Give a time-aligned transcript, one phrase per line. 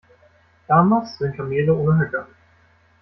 [0.67, 2.25] Lamas sind Kamele ohne Höcker.